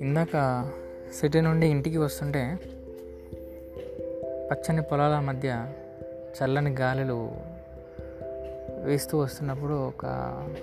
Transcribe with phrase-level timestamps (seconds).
[0.00, 0.72] ఇందాక
[1.20, 2.58] సిటీ నుండి ఇంటికి వస్తుంటే
[4.50, 5.72] పచ్చని పొలాల మధ్య
[6.16, 7.30] చల్లని గాలులు
[8.84, 10.06] వేస్తూ వస్తున్నప్పుడు ఒక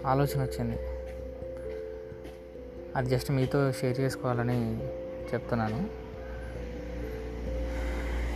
[0.06, 0.78] ఆలోచన వచ్చింది.
[2.96, 4.88] అది జస్ట్ మీతో షేర్ చేసుకోవాలని
[5.34, 5.90] చెప్తున్నాను.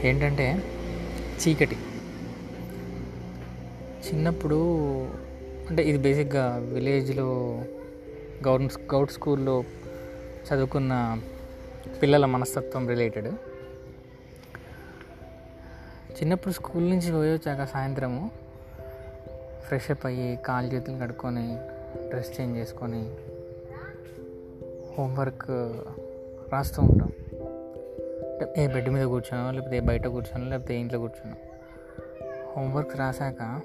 [0.08, 0.62] ఏంటంటే
[1.26, 1.76] చీకటి.
[4.08, 4.56] చిన్నప్పుడు
[5.70, 7.26] అంటే ఇది బేసిక్గా విలేజ్లో
[8.48, 9.64] గవర్నమెంట్ గౌట్ స్కూల్లో
[10.48, 11.22] చదువుకున్న
[12.02, 13.28] పిల్లల మనస్తత్వం రిలేటెడ్.
[16.20, 18.32] చిన్నప్పుడు స్కూల్ నుంచి పోయి వచ్చాక సాయంత్రము
[19.68, 21.58] ఫ్రెష్ అప్ అయ్యి కాలు చేతులు కడుక్కొని
[22.10, 23.16] డ్రెస్ చేంజ్ చేసుకొని
[24.98, 25.50] హోంవర్క్
[26.54, 27.12] రాస్తూ ఉంటాం.
[28.32, 31.36] అంటే ఏ బెడ్ మీద కూర్చోనో లేకపోతే ఏ బయట కూర్చోనో లేకపోతే ఇంట్లో కూర్చోనో.
[32.56, 33.62] హోంవర్క్ రాశాక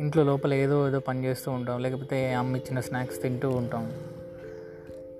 [0.00, 1.80] ఇంట్లో లోపల ఏదో ఏదో పని చేస్తూ ఉంటాం.
[1.80, 3.92] లేకపోతే అమ్మ ఇచ్చిన స్నాక్స్ తింటూ ఉంటాం.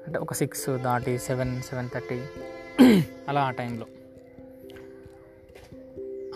[0.06, 2.20] అంటే ఒక సిక్స్ దాటి సెవెన్ సెవెన్ థర్టీ
[3.29, 3.87] అలా ఆ టైంలో.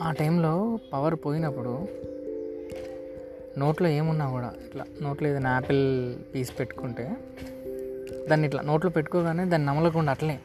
[0.01, 1.89] ఆ టైంలో పవర్ పోయినప్పుడు
[3.59, 7.17] నోట్లో ఏమున్నా కూడా ఇట్లా నోట్లో ఏదైనా యాపిల్ పీస్ పెట్టుకుంటే
[8.28, 10.41] దాన్ని ఇట్లా నోట్లో పెట్టుకోగానే దాన్ని నమలకుండా అట్లే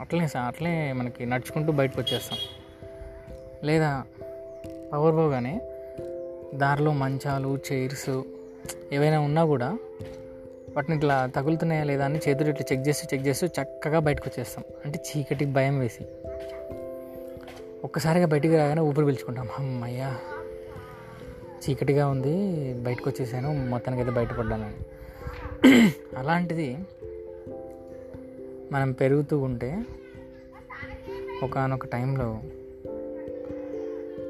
[0.00, 2.38] అట్లనే సార్ అట్లే మనకి నడుచుకుంటూ బయటకు వచ్చేస్తాం.
[3.64, 4.04] లేదా
[4.92, 5.73] పవర్ పోగానే
[6.54, 8.22] దారిలో మంచాలు చైర్స్
[8.92, 9.78] ఏవైనా ఉన్నా కూడా
[10.76, 14.64] వాటిని ఇట్లా తగులుతున్నాయా లేదా అని చేతులు ఇట్లా చెక్ చేస్తూ చెక్ చేస్తూ చక్కగా బయటకు వచ్చేస్తాం.
[14.84, 16.04] అంటే చీకటికి భయం వేసి.
[17.84, 19.48] ఒక్కసారిగా బయటికి రాగానే ఊపిరి పీల్చుకుంటాం.
[19.58, 20.18] అమ్మయ్యా.
[21.70, 24.72] చీకటిగా ఉంది బయటకు వచ్చేసాను మొత్తానికి అయితే బయటపడ్డాను
[26.18, 26.78] అలాంటిది
[28.72, 29.82] మనం పెరుగుతూ ఉంటే
[31.42, 32.40] ఒకనొక టైంలో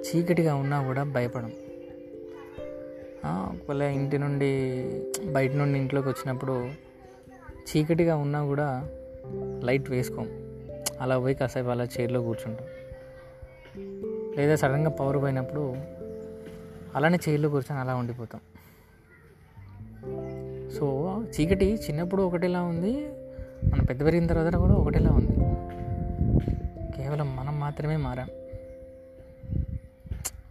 [0.00, 1.52] చీకటిగా ఉన్నా కూడా భయపడం.
[3.26, 4.84] ఒకవేళ ఇంటి నుండి
[5.32, 6.68] బయట నుండి ఇంట్లోకి వచ్చినప్పుడు
[7.52, 8.88] చీకటిగా ఉన్నా కూడా
[9.64, 10.28] లైట్ వేసుకోం.
[11.00, 12.66] అలా పోయి కాసేపు అలా చైర్లో కూర్చుంటాం.
[14.36, 15.76] లేదా సడన్గా పవర్ పోయినప్పుడు
[16.94, 18.40] అలానే చైర్లో కూర్చొని అలా ఉండిపోతాం.
[20.78, 23.08] సో చీకటి చిన్నప్పుడు ఒకటిలా ఉంది.
[23.64, 25.32] మనం పెద్ద పెరిగిన తర్వాత కూడా ఒకటిలా ఉంది.
[26.96, 28.28] కేవలం మనం మాత్రమే మారాం.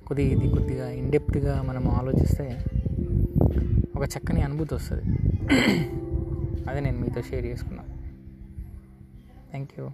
[0.08, 2.46] కొద్దిగా ఇది కొద్దిగా ఇండెప్త్గా మనం ఆలోచిస్తే
[3.96, 5.06] ఒక చక్కని అనుభూతి వస్తుంది.
[6.70, 7.92] అదే నేను మీతో షేర్ చేసుకున్నాను
[9.50, 9.86] థ్యాంక్ యూ